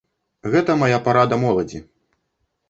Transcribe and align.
Гэта 0.55 0.75
мая 0.83 0.99
парада 1.09 1.39
моладзі. 1.45 1.83